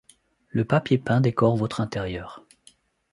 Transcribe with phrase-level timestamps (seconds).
[0.49, 2.43] le papier peint décore votre intérieur